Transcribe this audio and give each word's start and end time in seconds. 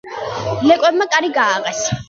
ლეკებმა 0.71 1.09
კარი 1.13 1.31
გააღეს. 1.39 1.89